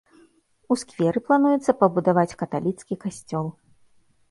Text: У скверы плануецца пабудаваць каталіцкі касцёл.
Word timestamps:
У 0.75 0.77
скверы 0.81 1.19
плануецца 1.27 1.77
пабудаваць 1.83 2.37
каталіцкі 2.41 2.93
касцёл. 3.07 3.45